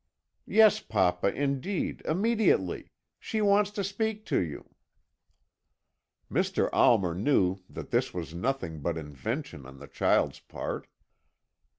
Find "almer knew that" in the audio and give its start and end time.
6.73-7.91